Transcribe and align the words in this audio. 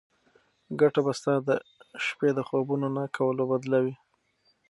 ګټه 0.79 0.99
به 1.05 1.11
ستا 1.19 1.33
د 1.47 1.49
شپې 2.05 2.29
د 2.37 2.39
خوبونو 2.47 2.87
د 2.91 2.93
نه 2.97 3.03
کولو 3.15 3.43
بدله 3.51 3.79
وي. 3.83 3.95